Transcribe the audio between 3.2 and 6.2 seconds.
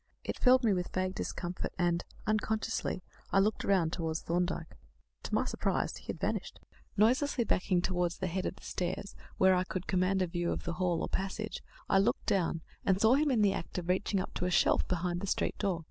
I looked round towards Thorndyke. To my surprise he had